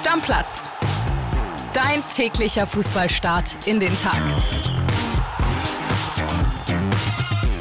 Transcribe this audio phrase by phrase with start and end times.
[0.00, 0.70] Stammplatz.
[1.74, 4.18] Dein täglicher Fußballstart in den Tag.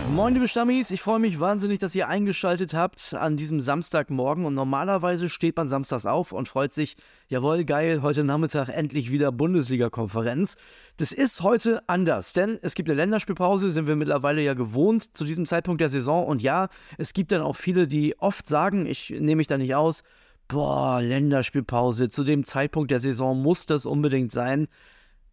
[0.10, 4.46] Moin, liebe Stammis, ich freue mich wahnsinnig, dass ihr eingeschaltet habt an diesem Samstagmorgen.
[4.46, 6.96] Und normalerweise steht man samstags auf und freut sich,
[7.28, 10.56] jawohl, geil, heute Nachmittag endlich wieder Bundesliga-Konferenz.
[10.96, 15.26] Das ist heute anders, denn es gibt eine Länderspielpause, sind wir mittlerweile ja gewohnt zu
[15.26, 16.26] diesem Zeitpunkt der Saison.
[16.26, 19.76] Und ja, es gibt dann auch viele, die oft sagen, ich nehme mich da nicht
[19.76, 20.04] aus,
[20.50, 24.68] boah, Länderspielpause, zu dem Zeitpunkt der Saison muss das unbedingt sein.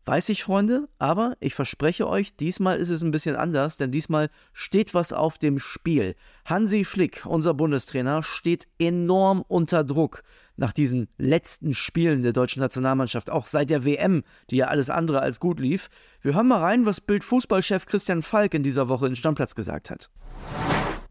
[0.04, 4.28] Weiß ich, Freunde, aber ich verspreche euch, diesmal ist es ein bisschen anders, denn diesmal
[4.52, 6.14] steht was auf dem Spiel.
[6.44, 10.22] Hansi Flick, unser Bundestrainer, steht enorm unter Druck
[10.54, 15.22] nach diesen letzten Spielen der deutschen Nationalmannschaft, auch seit der WM, die ja alles andere
[15.22, 15.88] als gut lief.
[16.20, 20.10] Wir hören mal rein, was Bild-Fußballchef Christian Falk in dieser Woche in Stammplatz gesagt hat.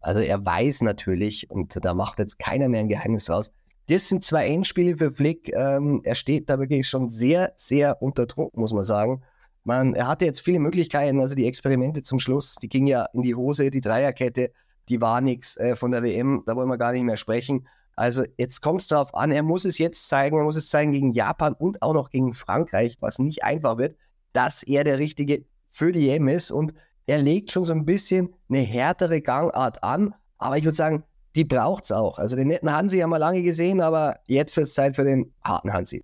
[0.00, 3.52] Also er weiß natürlich, und da macht jetzt keiner mehr ein Geheimnis raus,
[3.88, 5.52] das sind zwei Endspiele für Flick.
[5.54, 9.22] Ähm, er steht da wirklich schon sehr, sehr unter Druck, muss man sagen.
[9.64, 13.22] Man, er hatte jetzt viele Möglichkeiten, also die Experimente zum Schluss, die gingen ja in
[13.22, 14.52] die Hose, die Dreierkette,
[14.88, 17.66] die war nichts äh, von der WM, da wollen wir gar nicht mehr sprechen.
[17.96, 20.92] Also jetzt kommt es darauf an, er muss es jetzt zeigen, er muss es zeigen
[20.92, 23.96] gegen Japan und auch noch gegen Frankreich, was nicht einfach wird,
[24.32, 26.74] dass er der Richtige für die EM ist und
[27.06, 31.04] er legt schon so ein bisschen eine härtere Gangart an, aber ich würde sagen,
[31.36, 32.18] die braucht es auch.
[32.18, 35.32] Also den netten Hansi haben wir lange gesehen, aber jetzt wird es Zeit für den
[35.44, 36.02] harten Hansi.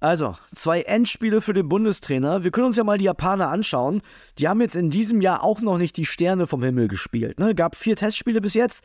[0.00, 2.44] Also, zwei Endspiele für den Bundestrainer.
[2.44, 4.02] Wir können uns ja mal die Japaner anschauen.
[4.38, 7.38] Die haben jetzt in diesem Jahr auch noch nicht die Sterne vom Himmel gespielt.
[7.38, 7.54] Ne?
[7.54, 8.84] Gab vier Testspiele bis jetzt.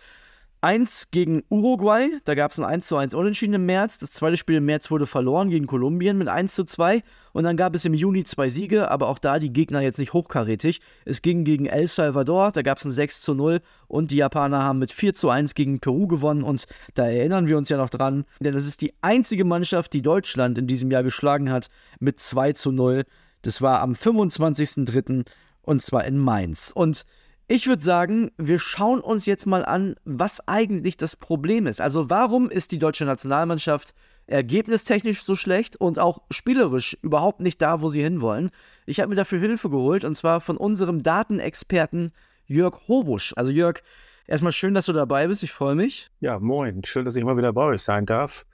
[0.61, 3.97] Eins gegen Uruguay, da gab es ein 1 zu 1 Unentschieden im März.
[3.97, 7.01] Das zweite Spiel im März wurde verloren gegen Kolumbien mit 1 zu 2.
[7.31, 10.11] Und dann gab es im Juni zwei Siege, aber auch da die Gegner jetzt nicht
[10.11, 10.81] hochkarätig.
[11.05, 14.61] Es ging gegen El Salvador, da gab es ein 6 zu 0 und die Japaner
[14.61, 16.43] haben mit 4 zu 1 gegen Peru gewonnen.
[16.43, 20.01] Und da erinnern wir uns ja noch dran, denn es ist die einzige Mannschaft, die
[20.01, 21.69] Deutschland in diesem Jahr geschlagen hat
[22.01, 23.05] mit 2 zu 0.
[23.43, 25.23] Das war am 25.03.
[25.61, 26.73] und zwar in Mainz.
[26.75, 27.05] Und
[27.51, 31.81] ich würde sagen, wir schauen uns jetzt mal an, was eigentlich das Problem ist.
[31.81, 33.95] Also warum ist die deutsche Nationalmannschaft
[34.27, 38.51] ergebnistechnisch so schlecht und auch spielerisch überhaupt nicht da, wo sie hinwollen?
[38.85, 42.13] Ich habe mir dafür Hilfe geholt und zwar von unserem Datenexperten
[42.45, 43.33] Jörg Hobusch.
[43.35, 43.81] Also Jörg,
[44.27, 45.41] erstmal schön, dass du dabei bist.
[45.41, 46.11] Ich freue mich.
[46.19, 46.83] Ja, moin.
[46.83, 48.45] Schön, dass ich mal wieder bei euch sein darf.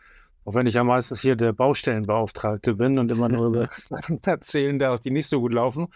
[0.45, 4.78] Auch wenn ich ja meistens hier der Baustellenbeauftragte bin und immer nur über Sachen erzählen
[4.78, 5.88] darf, die nicht so gut laufen,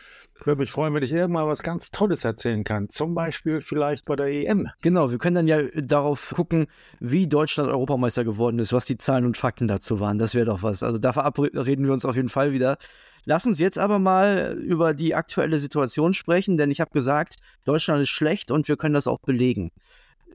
[0.43, 2.89] würde mich freuen, wenn ich irgendwann mal was ganz Tolles erzählen kann.
[2.89, 4.67] Zum Beispiel vielleicht bei der EM.
[4.81, 6.65] Genau, wir können dann ja darauf gucken,
[6.99, 10.17] wie Deutschland Europameister geworden ist, was die Zahlen und Fakten dazu waren.
[10.17, 10.81] Das wäre doch was.
[10.81, 12.77] Also da verabreden wir uns auf jeden Fall wieder.
[13.25, 17.35] Lass uns jetzt aber mal über die aktuelle Situation sprechen, denn ich habe gesagt,
[17.65, 19.69] Deutschland ist schlecht und wir können das auch belegen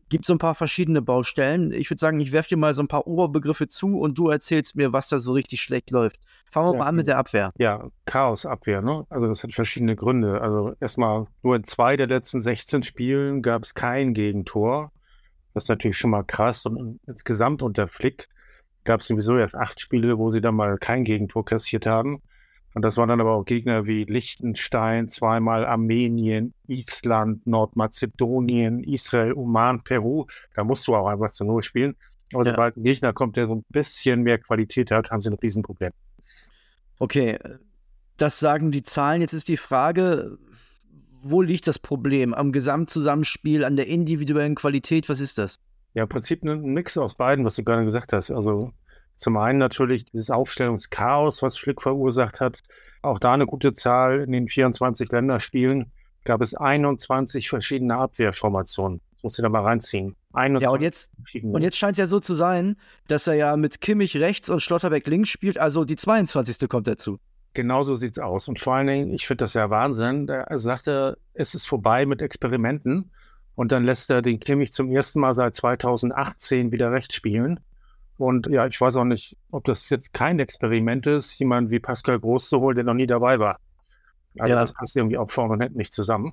[0.09, 1.72] gibt so ein paar verschiedene Baustellen.
[1.72, 4.76] Ich würde sagen, ich werfe dir mal so ein paar Oberbegriffe zu und du erzählst
[4.76, 6.20] mir, was da so richtig schlecht läuft.
[6.50, 7.53] Fangen wir ja, mal an mit der Abwehr.
[7.59, 9.06] Ja, Chaosabwehr, ne?
[9.09, 10.41] Also das hat verschiedene Gründe.
[10.41, 14.93] Also erstmal nur in zwei der letzten 16 Spielen gab es kein Gegentor.
[15.54, 16.66] Das ist natürlich schon mal krass.
[16.66, 18.28] Und insgesamt unter Flick
[18.84, 22.22] gab es sowieso erst acht Spiele, wo sie dann mal kein Gegentor kassiert haben.
[22.75, 29.81] Und das waren dann aber auch Gegner wie Liechtenstein, zweimal Armenien, Island, Nordmazedonien, Israel, Oman,
[29.83, 30.27] Peru.
[30.55, 31.95] Da musst du auch einfach zu Null spielen.
[32.33, 32.51] Aber ja.
[32.51, 35.93] sobald ein Gegner kommt, der so ein bisschen mehr Qualität hat, haben sie ein Riesenproblem.
[36.99, 37.39] Okay,
[38.17, 39.21] das sagen die Zahlen.
[39.21, 40.37] Jetzt ist die Frage,
[41.23, 42.35] wo liegt das Problem?
[42.35, 45.09] Am Gesamtzusammenspiel, an der individuellen Qualität?
[45.09, 45.61] Was ist das?
[45.95, 48.33] Ja, im Prinzip ein Mix aus beiden, was du gerade gesagt hast.
[48.33, 48.73] Also
[49.16, 52.62] zum einen natürlich dieses Aufstellungschaos, was Flick verursacht hat.
[53.02, 54.22] Auch da eine gute Zahl.
[54.22, 55.92] In den 24 Länderspielen
[56.25, 59.00] gab es 21 verschiedene Abwehrformationen.
[59.12, 60.16] Das muss ich da mal reinziehen.
[60.32, 62.76] 21 ja, und jetzt, und jetzt scheint es ja so zu sein,
[63.06, 65.58] dass er ja mit Kimmich rechts und Schlotterbeck links spielt.
[65.58, 66.69] Also die 22.
[66.69, 67.19] kommt dazu.
[67.52, 68.48] Genauso sieht es aus.
[68.48, 70.28] Und vor allen Dingen, ich finde das ja Wahnsinn.
[70.28, 73.12] Er sagte, es ist vorbei mit Experimenten.
[73.54, 77.60] Und dann lässt er den Kimmich zum ersten Mal seit 2018 wieder rechts spielen.
[78.16, 82.20] Und ja, ich weiß auch nicht, ob das jetzt kein Experiment ist, jemanden wie Pascal
[82.20, 83.58] Groß zu holen, der noch nie dabei war.
[84.38, 84.61] Also ja.
[84.61, 86.32] das passt irgendwie auf vorne und hinten nicht zusammen.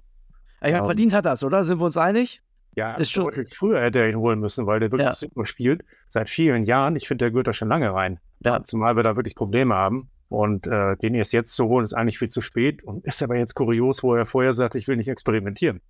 [0.58, 1.64] Ich meine, um, ähm, verdient hat das, oder?
[1.64, 2.42] Sind wir uns einig?
[2.76, 5.16] Ja, ist schon früher hätte er ihn holen müssen, weil der wirklich ja.
[5.16, 5.84] super spielt.
[6.08, 6.96] Seit vielen Jahren.
[6.96, 8.20] Ich finde, der gehört da schon lange rein.
[8.46, 8.62] Ja.
[8.62, 10.10] Zumal wir da wirklich Probleme haben.
[10.30, 12.84] Und äh, den erst jetzt zu holen, ist eigentlich viel zu spät.
[12.84, 15.82] Und ist aber jetzt kurios, wo er vorher sagt, ich will nicht experimentieren.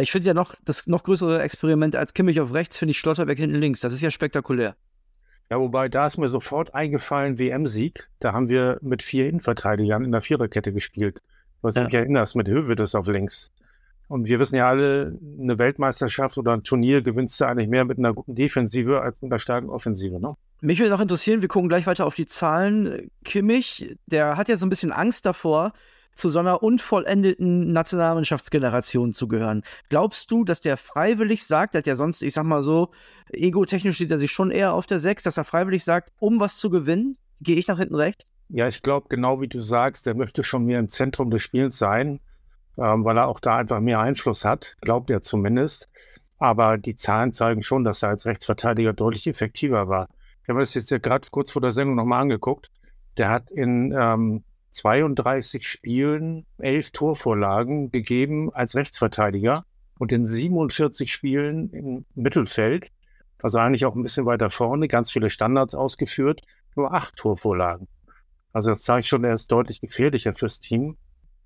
[0.00, 3.38] Ich finde ja noch, das noch größere Experiment als Kimmich auf rechts, finde ich Schlotterberg
[3.38, 3.80] hinten links.
[3.80, 4.76] Das ist ja spektakulär.
[5.50, 8.08] Ja, wobei da ist mir sofort eingefallen, WM-Sieg.
[8.20, 11.22] Da haben wir mit vier Innenverteidigern in der Viererkette gespielt.
[11.62, 11.84] Was ja.
[11.84, 13.50] mich erinnerst, mit Hövedes auf links.
[14.08, 17.98] Und wir wissen ja alle, eine Weltmeisterschaft oder ein Turnier gewinnst du eigentlich mehr mit
[17.98, 20.34] einer guten Defensive als mit einer starken Offensive, ne?
[20.60, 23.10] Mich würde noch interessieren, wir gucken gleich weiter auf die Zahlen.
[23.24, 25.72] Kimmich, der hat ja so ein bisschen Angst davor,
[26.18, 29.62] zu so einer unvollendeten Nationalmannschaftsgeneration zu gehören.
[29.88, 32.90] Glaubst du, dass der freiwillig sagt, der hat ja sonst, ich sag mal so,
[33.30, 36.56] egotechnisch sieht er sich schon eher auf der Sechs, dass er freiwillig sagt, um was
[36.56, 38.32] zu gewinnen, gehe ich nach hinten rechts?
[38.48, 41.78] Ja, ich glaube, genau wie du sagst, der möchte schon mehr im Zentrum des Spiels
[41.78, 42.20] sein,
[42.76, 45.88] ähm, weil er auch da einfach mehr Einfluss hat, glaubt er zumindest.
[46.38, 50.08] Aber die Zahlen zeigen schon, dass er als Rechtsverteidiger deutlich effektiver war.
[50.42, 52.70] Ich habe das jetzt ja gerade kurz vor der Sendung nochmal angeguckt.
[53.18, 59.64] Der hat in ähm, 32 Spielen elf Torvorlagen gegeben als Rechtsverteidiger
[59.98, 62.90] und in 47 Spielen im Mittelfeld,
[63.42, 66.42] also eigentlich auch ein bisschen weiter vorne, ganz viele Standards ausgeführt,
[66.76, 67.88] nur acht Torvorlagen.
[68.52, 70.96] Also das zeigt schon, er ist deutlich gefährlicher fürs Team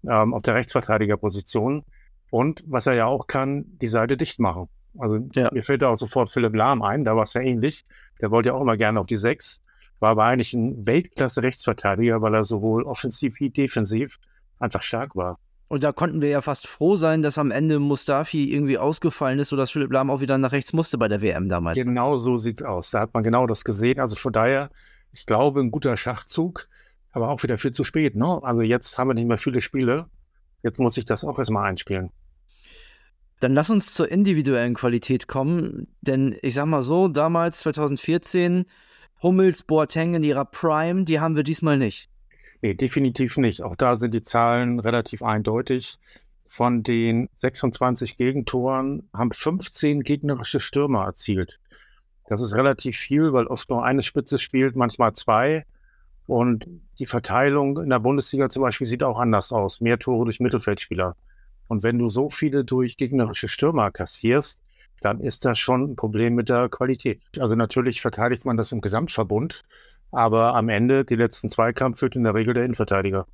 [0.08, 1.84] ähm, auf der Rechtsverteidigerposition.
[2.30, 4.68] Und was er ja auch kann, die Seite dicht machen.
[4.98, 5.50] Also ja.
[5.52, 7.84] mir fällt da auch sofort Philipp Lahm ein, da war es ja ähnlich.
[8.20, 9.62] Der wollte ja auch immer gerne auf die Sechs
[10.02, 14.18] war aber eigentlich ein Weltklasse-Rechtsverteidiger, weil er sowohl offensiv wie defensiv
[14.58, 15.38] einfach stark war.
[15.68, 19.50] Und da konnten wir ja fast froh sein, dass am Ende Mustafi irgendwie ausgefallen ist,
[19.50, 21.76] sodass Philipp Lahm auch wieder nach rechts musste bei der WM damals.
[21.76, 22.90] Genau so sieht's aus.
[22.90, 24.00] Da hat man genau das gesehen.
[24.00, 24.70] Also von daher,
[25.12, 26.68] ich glaube, ein guter Schachzug,
[27.12, 28.16] aber auch wieder viel zu spät.
[28.16, 28.40] Ne?
[28.42, 30.06] Also jetzt haben wir nicht mehr viele Spiele.
[30.64, 32.10] Jetzt muss ich das auch erstmal einspielen.
[33.38, 35.86] Dann lass uns zur individuellen Qualität kommen.
[36.00, 38.66] Denn ich sag mal so, damals 2014
[39.22, 42.08] Hummels, Boateng in ihrer Prime, die haben wir diesmal nicht.
[42.60, 43.62] Nee, definitiv nicht.
[43.62, 45.98] Auch da sind die Zahlen relativ eindeutig.
[46.46, 51.58] Von den 26 Gegentoren haben 15 gegnerische Stürmer erzielt.
[52.26, 55.64] Das ist relativ viel, weil oft nur eine Spitze spielt, manchmal zwei.
[56.26, 56.66] Und
[56.98, 59.80] die Verteilung in der Bundesliga zum Beispiel sieht auch anders aus.
[59.80, 61.16] Mehr Tore durch Mittelfeldspieler.
[61.68, 64.62] Und wenn du so viele durch gegnerische Stürmer kassierst,
[65.04, 67.20] dann ist das schon ein Problem mit der Qualität.
[67.38, 69.64] Also natürlich verteidigt man das im Gesamtverbund,
[70.10, 73.26] aber am Ende, die letzten Zweikampf führt in der Regel der Innenverteidiger.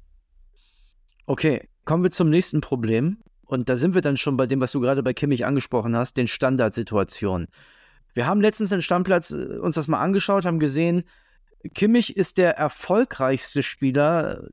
[1.27, 3.19] Okay, kommen wir zum nächsten Problem.
[3.45, 6.17] Und da sind wir dann schon bei dem, was du gerade bei Kimmich angesprochen hast,
[6.17, 7.49] den Standardsituationen.
[8.13, 11.05] Wir haben letztens den Stammplatz äh, uns das mal angeschaut, haben gesehen,
[11.75, 14.49] Kimmich ist der erfolgreichste Spieler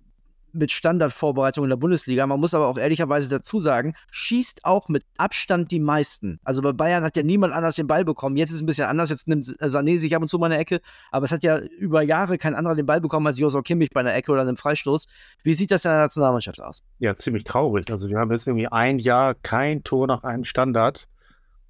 [0.56, 2.26] mit Standardvorbereitung in der Bundesliga.
[2.26, 6.40] Man muss aber auch ehrlicherweise dazu sagen, schießt auch mit Abstand die meisten.
[6.44, 8.38] Also bei Bayern hat ja niemand anders den Ball bekommen.
[8.38, 9.10] Jetzt ist es ein bisschen anders.
[9.10, 10.82] Jetzt nimmt Sané sich ab und zu mal eine Ecke.
[11.12, 14.00] Aber es hat ja über Jahre kein anderer den Ball bekommen als Josor Kimmich bei
[14.00, 15.08] einer Ecke oder einem Freistoß.
[15.44, 16.82] Wie sieht das in der Nationalmannschaft aus?
[17.00, 17.90] Ja, ziemlich traurig.
[17.92, 21.08] Also wir haben jetzt irgendwie ein Jahr kein Tor nach einem Standard.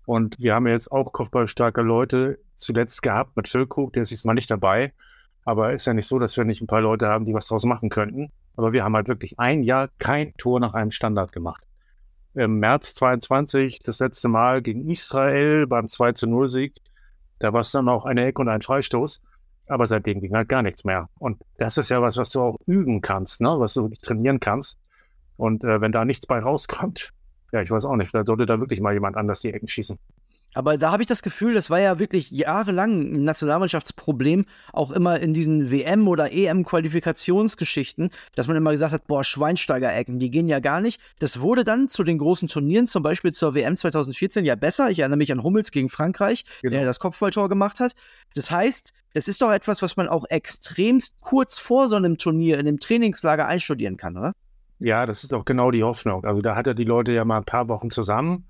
[0.06, 4.34] Und wir haben jetzt auch kopfballstarke Leute zuletzt gehabt mit Füllkrug, der ist jetzt mal
[4.34, 4.94] nicht dabei.
[5.46, 7.66] Aber ist ja nicht so, dass wir nicht ein paar Leute haben, die was draus
[7.66, 8.32] machen könnten.
[8.58, 11.64] Aber wir haben halt wirklich ein Jahr kein Tor nach einem Standard gemacht.
[12.34, 16.76] Im März 22, das letzte Mal gegen Israel beim 2 0 Sieg,
[17.40, 19.22] da war es dann auch eine Ecke und ein Freistoß.
[19.68, 21.10] Aber seitdem ging halt gar nichts mehr.
[21.18, 23.56] Und das ist ja was, was du auch üben kannst, ne?
[23.58, 24.80] was du trainieren kannst.
[25.38, 27.12] Und äh, wenn da nichts bei rauskommt,
[27.52, 29.98] ja, ich weiß auch nicht, vielleicht sollte da wirklich mal jemand anders die Ecken schießen.
[30.56, 35.20] Aber da habe ich das Gefühl, das war ja wirklich jahrelang ein Nationalmannschaftsproblem, auch immer
[35.20, 40.60] in diesen WM- oder EM-Qualifikationsgeschichten, dass man immer gesagt hat, boah, Schweinsteiger-Ecken, die gehen ja
[40.60, 41.02] gar nicht.
[41.20, 44.90] Das wurde dann zu den großen Turnieren, zum Beispiel zur WM 2014, ja besser.
[44.90, 46.78] Ich erinnere mich an Hummels gegen Frankreich, genau.
[46.78, 47.94] der das Kopfballtor gemacht hat.
[48.34, 52.60] Das heißt, das ist doch etwas, was man auch extremst kurz vor so einem Turnier
[52.60, 54.34] in einem Trainingslager einstudieren kann, oder?
[54.80, 56.24] Ja, das ist auch genau die Hoffnung.
[56.24, 58.46] Also da hat er die Leute ja mal ein paar Wochen zusammen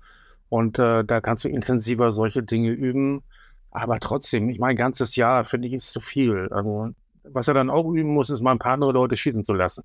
[0.48, 3.22] und äh, da kannst du intensiver solche Dinge üben.
[3.70, 6.48] Aber trotzdem, ich mein ganzes Jahr finde ich ist zu viel.
[6.50, 6.90] Also,
[7.24, 9.82] was er dann auch üben muss, ist mal ein paar andere Leute schießen zu lassen.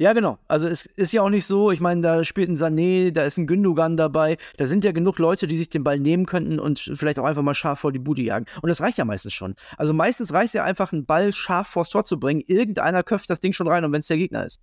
[0.00, 0.38] Ja, genau.
[0.46, 3.36] Also es ist ja auch nicht so, ich meine, da spielt ein Sané, da ist
[3.36, 6.78] ein Gündogan dabei, da sind ja genug Leute, die sich den Ball nehmen könnten und
[6.94, 8.46] vielleicht auch einfach mal scharf vor die Bude jagen.
[8.62, 9.56] Und das reicht ja meistens schon.
[9.76, 12.42] Also meistens reicht es ja einfach, einen Ball scharf vors Tor zu bringen.
[12.46, 14.60] Irgendeiner köpft das Ding schon rein und wenn es der Gegner ist.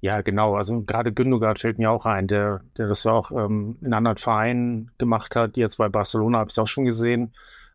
[0.00, 0.56] Ja, genau.
[0.56, 4.90] Also gerade Gündogan fällt mir auch ein, der, der das auch ähm, in anderen Vereinen
[4.98, 5.56] gemacht hat.
[5.56, 7.32] Jetzt bei Barcelona habe ich es auch schon gesehen.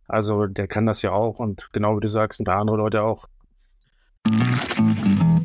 [0.08, 3.04] Also der kann das ja auch und genau wie du sagst, ein paar andere Leute
[3.04, 3.28] auch.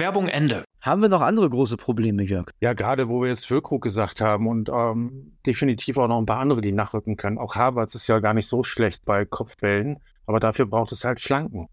[0.00, 0.64] Werbung Ende.
[0.80, 2.50] Haben wir noch andere große Probleme, Jörg?
[2.60, 6.38] Ja, gerade wo wir jetzt Füllkrug gesagt haben und ähm, definitiv auch noch ein paar
[6.38, 7.36] andere, die nachrücken können.
[7.36, 11.20] Auch Havertz ist ja gar nicht so schlecht bei Kopfbällen, aber dafür braucht es halt
[11.20, 11.68] Flanken.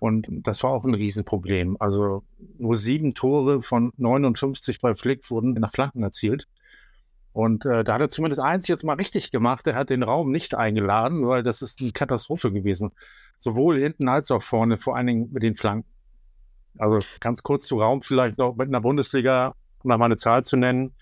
[0.00, 1.76] Und das war auch ein Riesenproblem.
[1.78, 2.22] Also
[2.58, 6.48] nur sieben Tore von 59 bei Flick wurden nach Flanken erzielt.
[7.32, 9.66] Und äh, da hat er zumindest eins jetzt mal richtig gemacht.
[9.66, 12.92] Er hat den Raum nicht eingeladen, weil das ist eine Katastrophe gewesen.
[13.34, 15.97] Sowohl hinten als auch vorne, vor allen Dingen mit den Flanken.
[16.76, 20.56] Also ganz kurz zu Raum vielleicht noch mit einer Bundesliga, um mal eine Zahl zu
[20.56, 20.94] nennen,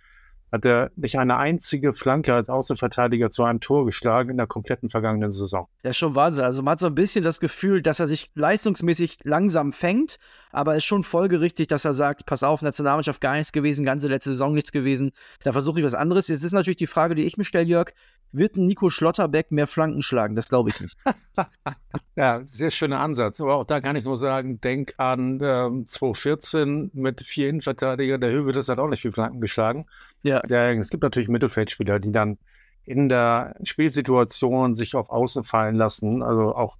[0.52, 4.88] hat er nicht eine einzige Flanke als Außenverteidiger zu einem Tor geschlagen in der kompletten
[4.88, 5.68] vergangenen Saison.
[5.82, 6.44] Das ist schon Wahnsinn.
[6.44, 10.18] Also man hat so ein bisschen das Gefühl, dass er sich leistungsmäßig langsam fängt,
[10.52, 14.08] aber es ist schon folgerichtig, dass er sagt, pass auf, Nationalmannschaft gar nichts gewesen, ganze
[14.08, 15.12] letzte Saison nichts gewesen,
[15.42, 16.28] da versuche ich was anderes.
[16.28, 17.92] Jetzt ist natürlich die Frage, die ich mir stelle, Jörg,
[18.32, 20.36] wird Nico Schlotterbeck mehr Flanken schlagen?
[20.36, 20.96] Das glaube ich nicht.
[22.16, 23.40] ja, sehr schöner Ansatz.
[23.40, 28.20] Aber auch da kann ich nur sagen, denk an ähm, 2014 mit vier Innenverteidigern.
[28.20, 29.86] Der Höwe, das hat auch nicht viel Flanken geschlagen.
[30.22, 30.42] Ja.
[30.48, 30.72] ja.
[30.72, 32.38] Es gibt natürlich Mittelfeldspieler, die dann
[32.84, 36.22] in der Spielsituation sich auf Außen fallen lassen.
[36.22, 36.78] Also auch,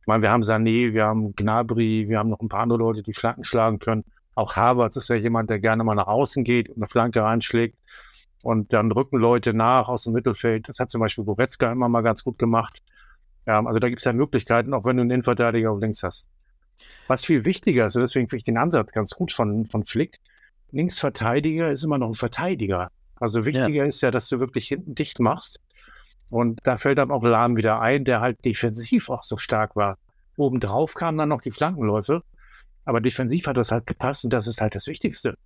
[0.00, 3.02] ich meine, wir haben Sané, wir haben Gnabry, wir haben noch ein paar andere Leute,
[3.02, 4.04] die Flanken schlagen können.
[4.34, 7.78] Auch Havertz ist ja jemand, der gerne mal nach außen geht und eine Flanke reinschlägt
[8.42, 10.68] und dann rücken Leute nach aus dem Mittelfeld.
[10.68, 12.82] Das hat zum Beispiel Goretzka immer mal ganz gut gemacht.
[13.46, 16.28] Ja, also da gibt es ja Möglichkeiten, auch wenn du einen Innenverteidiger auf links hast.
[17.06, 20.20] Was viel wichtiger ist, und deswegen finde ich den Ansatz ganz gut von, von Flick,
[20.72, 22.90] Linksverteidiger ist immer noch ein Verteidiger.
[23.16, 23.84] Also wichtiger ja.
[23.84, 25.60] ist ja, dass du wirklich hinten dicht machst.
[26.28, 29.98] Und da fällt dann auch Lahm wieder ein, der halt defensiv auch so stark war.
[30.36, 32.22] Obendrauf kamen dann noch die Flankenläufe.
[32.84, 35.36] Aber defensiv hat das halt gepasst und das ist halt das Wichtigste.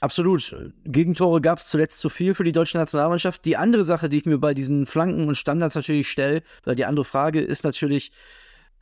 [0.00, 0.54] Absolut.
[0.84, 3.44] Gegentore gab es zuletzt zu viel für die deutsche Nationalmannschaft.
[3.44, 6.84] Die andere Sache, die ich mir bei diesen Flanken und Standards natürlich stelle, oder die
[6.84, 8.12] andere Frage, ist natürlich,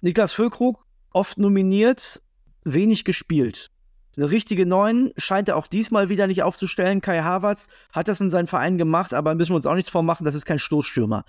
[0.00, 2.22] Niklas Füllkrug, oft nominiert,
[2.64, 3.70] wenig gespielt.
[4.16, 7.00] Eine richtige Neun scheint er auch diesmal wieder nicht aufzustellen.
[7.00, 10.24] Kai Havertz hat das in seinem Verein gemacht, aber müssen wir uns auch nichts vormachen,
[10.24, 11.24] das ist kein Stoßstürmer.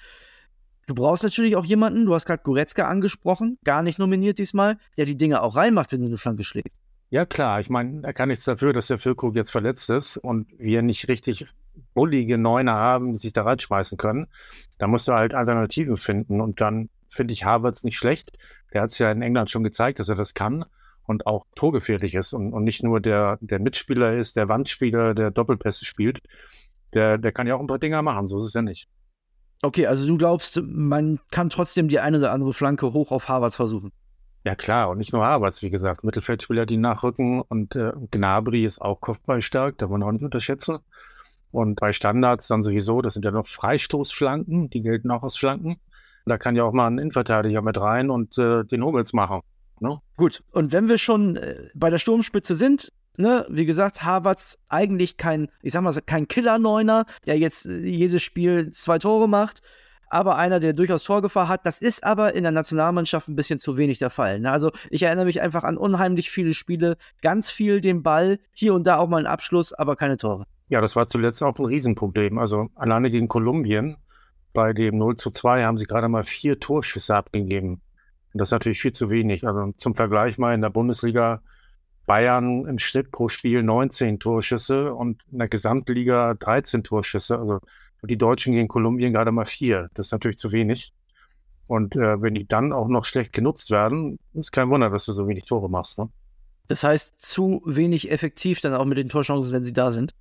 [0.87, 5.05] Du brauchst natürlich auch jemanden, du hast gerade Goretzka angesprochen, gar nicht nominiert diesmal, der
[5.05, 6.79] die Dinge auch reinmacht, wenn du eine Flanke schlägst.
[7.09, 7.59] Ja, klar.
[7.59, 11.07] Ich meine, er kann nichts dafür, dass der Füllkrug jetzt verletzt ist und wir nicht
[11.07, 11.47] richtig
[11.93, 14.27] bullige Neuner haben, die sich da reinschmeißen können.
[14.77, 16.41] Da musst du halt Alternativen finden.
[16.41, 18.37] Und dann finde ich Havertz nicht schlecht.
[18.73, 20.65] Der hat es ja in England schon gezeigt, dass er das kann
[21.05, 25.31] und auch torgefährlich ist und, und nicht nur der, der Mitspieler ist, der Wandspieler, der
[25.31, 26.19] Doppelpässe spielt.
[26.93, 28.27] Der, der kann ja auch ein paar Dinger machen.
[28.27, 28.87] So ist es ja nicht.
[29.61, 33.55] Okay, also du glaubst, man kann trotzdem die eine oder andere Flanke hoch auf Havertz
[33.55, 33.91] versuchen?
[34.43, 38.79] Ja klar, und nicht nur Havertz, wie gesagt, Mittelfeldspieler, die nachrücken und äh, Gnabry ist
[38.79, 40.77] auch kopfballstark, da wollen wir auch nicht unterschätzen.
[41.51, 45.77] Und bei Standards dann sowieso, das sind ja noch Freistoßflanken, die gelten auch als Flanken.
[46.25, 49.41] Da kann ja auch mal ein Innenverteidiger mit rein und äh, den Hummels machen.
[49.79, 49.99] Ne?
[50.17, 55.17] Gut, und wenn wir schon äh, bei der Sturmspitze sind, ne, wie gesagt, Havertz eigentlich
[55.17, 59.61] kein, ich sag mal, kein Killer-Neuner, der jetzt äh, jedes Spiel zwei Tore macht
[60.09, 61.65] aber einer, der durchaus Torgefahr hat.
[61.65, 64.39] Das ist aber in der Nationalmannschaft ein bisschen zu wenig der Fall.
[64.39, 64.51] Ne?
[64.51, 68.85] Also ich erinnere mich einfach an unheimlich viele Spiele, ganz viel den Ball, hier und
[68.87, 70.45] da auch mal einen Abschluss, aber keine Tore.
[70.69, 72.37] Ja, das war zuletzt auch ein Riesenproblem.
[72.37, 73.97] Also alleine gegen Kolumbien,
[74.53, 77.81] bei dem 0 zu 2 haben sie gerade mal vier Torschüsse abgegeben.
[78.35, 79.47] Und das ist natürlich viel zu wenig.
[79.47, 81.41] Also zum Vergleich mal in der Bundesliga
[82.05, 87.39] Bayern im Schnitt pro Spiel 19 Torschüsse und in der Gesamtliga 13 Torschüsse.
[87.39, 87.61] Also
[88.01, 89.89] und die Deutschen gegen Kolumbien gerade mal vier.
[89.93, 90.91] Das ist natürlich zu wenig.
[91.67, 95.13] Und äh, wenn die dann auch noch schlecht genutzt werden, ist kein Wunder, dass du
[95.13, 95.97] so wenig Tore machst.
[95.97, 96.09] Ne?
[96.67, 100.13] Das heißt, zu wenig effektiv dann auch mit den Torchancen, wenn sie da sind.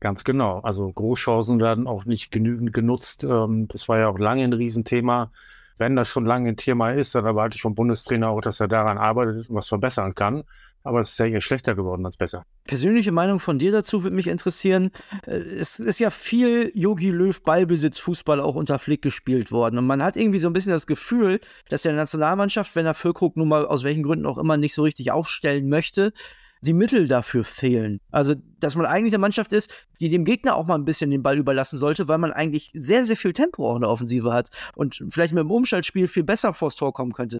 [0.00, 0.60] Ganz genau.
[0.60, 3.24] Also Großchancen werden auch nicht genügend genutzt.
[3.24, 5.32] Ähm, das war ja auch lange ein Riesenthema.
[5.78, 8.68] Wenn das schon lange ein Thema ist, dann erwarte ich vom Bundestrainer auch, dass er
[8.68, 10.44] daran arbeitet und was verbessern kann.
[10.84, 12.44] Aber es ist ja eher schlechter geworden als besser.
[12.64, 14.90] Persönliche Meinung von dir dazu würde mich interessieren.
[15.26, 19.78] Äh, es ist ja viel Yogi Löw Ballbesitz Fußball auch unter Flick gespielt worden.
[19.78, 23.36] Und man hat irgendwie so ein bisschen das Gefühl, dass der Nationalmannschaft, wenn er Füllkrug
[23.36, 26.12] nun mal aus welchen Gründen auch immer nicht so richtig aufstellen möchte,
[26.62, 28.00] die Mittel dafür fehlen.
[28.10, 31.22] Also, dass man eigentlich eine Mannschaft ist, die dem Gegner auch mal ein bisschen den
[31.22, 34.48] Ball überlassen sollte, weil man eigentlich sehr, sehr viel Tempo auch in der Offensive hat
[34.74, 37.38] und vielleicht mit dem Umschaltspiel viel besser vors Tor kommen könnte.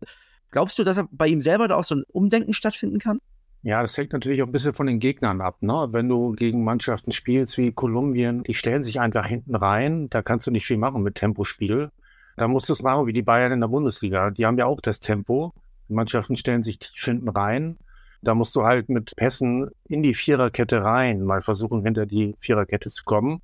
[0.51, 3.21] Glaubst du, dass bei ihm selber da auch so ein Umdenken stattfinden kann?
[3.63, 5.63] Ja, das hängt natürlich auch ein bisschen von den Gegnern ab.
[5.63, 5.89] Ne?
[5.91, 10.47] Wenn du gegen Mannschaften spielst wie Kolumbien, die stellen sich einfach hinten rein, da kannst
[10.47, 11.91] du nicht viel machen mit Tempospiel.
[12.37, 14.31] Da musst du es machen wie die Bayern in der Bundesliga.
[14.31, 15.53] Die haben ja auch das Tempo.
[15.89, 17.79] Die Mannschaften stellen sich tief hinten rein.
[18.23, 22.89] Da musst du halt mit Pässen in die Viererkette rein, mal versuchen, hinter die Viererkette
[22.89, 23.43] zu kommen.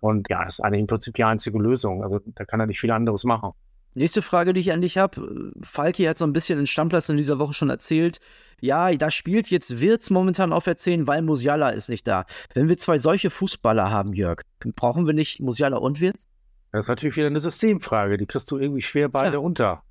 [0.00, 2.02] Und ja, das ist eigentlich im Prinzip die einzige Lösung.
[2.02, 3.52] Also da kann er nicht viel anderes machen.
[3.94, 5.52] Nächste Frage, die ich an dich habe.
[5.60, 8.20] Falki hat so ein bisschen den Stammplatz in dieser Woche schon erzählt.
[8.60, 12.24] Ja, da spielt jetzt Wirtz momentan auf R10, weil Musiala ist nicht da.
[12.54, 14.42] Wenn wir zwei solche Fußballer haben, Jörg,
[14.76, 16.28] brauchen wir nicht Musiala und Wirtz?
[16.70, 18.18] Das ist natürlich wieder eine Systemfrage.
[18.18, 19.38] Die kriegst du irgendwie schwer beide ja.
[19.38, 19.82] unter.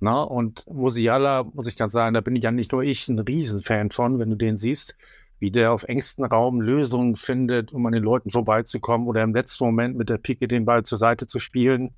[0.00, 3.18] Na, und Musiala, muss ich ganz sagen, da bin ich ja nicht nur ich ein
[3.18, 4.96] Riesenfan von, wenn du den siehst,
[5.40, 9.64] wie der auf engstem Raum Lösungen findet, um an den Leuten vorbeizukommen oder im letzten
[9.64, 11.94] Moment mit der Pike den Ball zur Seite zu spielen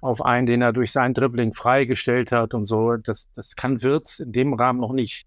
[0.00, 2.96] auf einen, den er durch sein Dribbling freigestellt hat und so.
[2.96, 5.26] Das, das kann Wirtz in dem Rahmen noch nicht.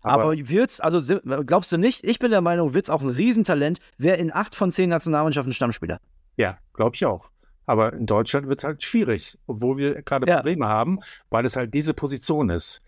[0.00, 2.04] Aber, Aber Wirtz, also glaubst du nicht?
[2.04, 5.98] Ich bin der Meinung, Wirtz auch ein Riesentalent, wäre in acht von zehn Nationalmannschaften Stammspieler.
[6.36, 7.30] Ja, glaube ich auch.
[7.66, 10.36] Aber in Deutschland wird es halt schwierig, obwohl wir gerade ja.
[10.36, 12.82] Probleme haben, weil es halt diese Position ist.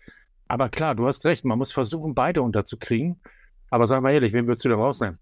[0.47, 3.19] Aber klar, du hast recht, man muss versuchen, beide unterzukriegen.
[3.69, 5.19] Aber sag mal ehrlich, wen würdest du denn rausnehmen?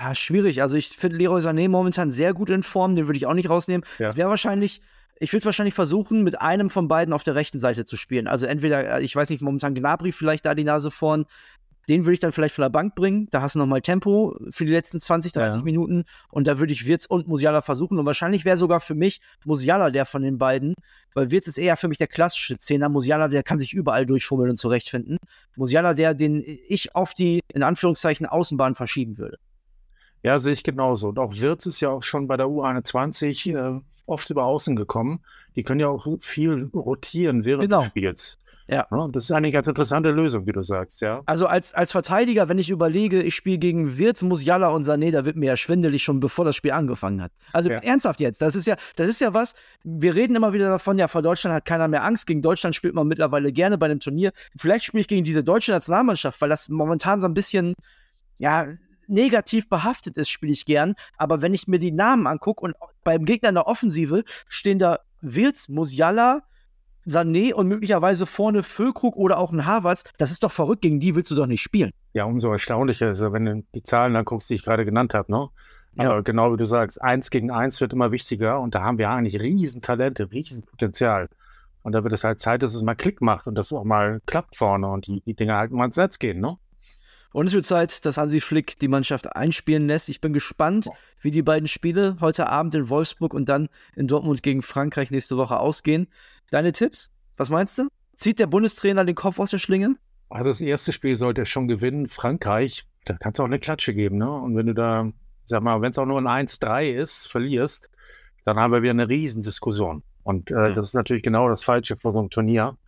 [0.00, 0.62] Ja, schwierig.
[0.62, 3.50] Also ich finde Leroy Sané momentan sehr gut in Form, den würde ich auch nicht
[3.50, 3.84] rausnehmen.
[3.98, 4.16] Ja.
[4.16, 4.80] wäre wahrscheinlich
[5.20, 8.26] ich würde wahrscheinlich versuchen, mit einem von beiden auf der rechten Seite zu spielen.
[8.26, 11.26] Also entweder, äh, ich weiß nicht, momentan Gnabry vielleicht da die Nase vorn.
[11.88, 13.28] Den würde ich dann vielleicht von der Bank bringen.
[13.30, 15.64] Da hast du nochmal Tempo für die letzten 20, 30 ja.
[15.64, 16.04] Minuten.
[16.30, 17.98] Und da würde ich Wirtz und Musiala versuchen.
[17.98, 20.74] Und wahrscheinlich wäre sogar für mich Musiala der von den beiden.
[21.14, 22.88] Weil Wirtz ist eher für mich der klassische Zehner.
[22.88, 25.18] Musiala, der kann sich überall durchfummeln und zurechtfinden.
[25.56, 29.38] Musiala, der, den ich auf die, in Anführungszeichen, Außenbahn verschieben würde.
[30.24, 31.08] Ja, sehe ich genauso.
[31.08, 35.20] Und auch Wirtz ist ja auch schon bei der U21 äh, oft über Außen gekommen.
[35.54, 37.80] Die können ja auch viel rotieren während genau.
[37.80, 38.38] des Spiels.
[38.68, 38.86] Ja.
[38.90, 39.08] ja.
[39.12, 41.22] Das ist eine ganz interessante Lösung, wie du sagst, ja.
[41.26, 45.24] Also als, als Verteidiger, wenn ich überlege, ich spiele gegen Wirtz, Musiala und Sané, da
[45.24, 47.32] wird mir ja schwindelig schon bevor das Spiel angefangen hat.
[47.52, 47.78] Also ja.
[47.78, 51.08] ernsthaft jetzt, das ist ja, das ist ja was, wir reden immer wieder davon, ja,
[51.08, 54.32] vor Deutschland hat keiner mehr Angst, gegen Deutschland spielt man mittlerweile gerne bei einem Turnier.
[54.56, 57.74] Vielleicht spiele ich gegen diese deutsche Nationalmannschaft, weil das momentan so ein bisschen,
[58.38, 58.66] ja,
[59.06, 60.94] negativ behaftet ist, spiele ich gern.
[61.18, 65.00] Aber wenn ich mir die Namen angucke und beim Gegner in der Offensive stehen da
[65.20, 66.42] Wirtz, Musiala,
[67.06, 71.14] Sané und möglicherweise vorne Füllkrug oder auch ein Harvards, das ist doch verrückt, gegen die
[71.14, 71.90] willst du doch nicht spielen.
[72.12, 75.48] Ja, umso erstaunlicher ist, wenn du die Zahlen anguckst, die ich gerade genannt habe, ne?
[75.96, 76.10] Ja.
[76.10, 79.10] Aber genau wie du sagst, eins gegen eins wird immer wichtiger und da haben wir
[79.10, 81.28] eigentlich Riesentalente, Riesenpotenzial.
[81.82, 84.20] Und da wird es halt Zeit, dass es mal Klick macht und das auch mal
[84.26, 86.56] klappt vorne und die, die Dinge halt mal ins Netz gehen, ne?
[87.34, 90.08] Und es wird Zeit, dass Hansi Flick die Mannschaft einspielen lässt.
[90.08, 90.88] Ich bin gespannt,
[91.20, 95.36] wie die beiden Spiele heute Abend in Wolfsburg und dann in Dortmund gegen Frankreich nächste
[95.36, 96.06] Woche ausgehen.
[96.52, 97.10] Deine Tipps?
[97.36, 97.88] Was meinst du?
[98.14, 99.96] Zieht der Bundestrainer den Kopf aus der Schlinge?
[100.28, 102.06] Also das erste Spiel sollte er schon gewinnen.
[102.06, 104.30] Frankreich, da kannst du auch eine Klatsche geben, ne?
[104.30, 105.10] Und wenn du da,
[105.44, 107.90] sag mal, wenn es auch nur ein 1-3 ist, verlierst,
[108.44, 110.04] dann haben wir wieder eine Riesendiskussion.
[110.22, 110.68] Und äh, ja.
[110.70, 112.78] das ist natürlich genau das Falsche vor so einem Turnier.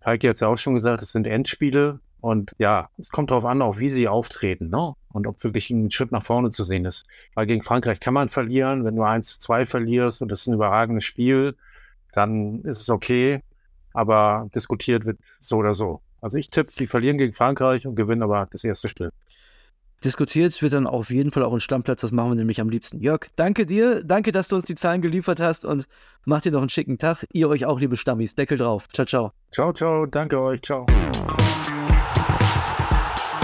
[0.00, 2.00] Falki hat es ja auch schon gesagt, es sind Endspiele.
[2.24, 4.94] Und ja, es kommt darauf an, auch wie sie auftreten, ne?
[5.12, 7.04] Und ob wirklich ein Schritt nach vorne zu sehen ist.
[7.34, 10.46] Weil gegen Frankreich kann man verlieren, wenn du 1 zu 2 verlierst und das ist
[10.46, 11.54] ein überragendes Spiel,
[12.14, 13.42] dann ist es okay.
[13.92, 16.00] Aber diskutiert wird so oder so.
[16.22, 19.10] Also ich tippe, sie verlieren gegen Frankreich und gewinnen aber das erste Spiel.
[20.02, 23.00] Diskutiert wird dann auf jeden Fall auch ein Stammplatz, das machen wir nämlich am liebsten.
[23.00, 25.84] Jörg, danke dir, danke, dass du uns die Zahlen geliefert hast und
[26.24, 27.26] macht dir noch einen schicken Tag.
[27.34, 28.34] Ihr euch auch, liebe Stammis.
[28.34, 28.88] Deckel drauf.
[28.88, 29.32] Ciao, ciao.
[29.50, 30.86] Ciao, ciao, danke euch, ciao.